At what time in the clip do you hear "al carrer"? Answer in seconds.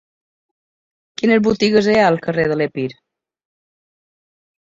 2.13-2.45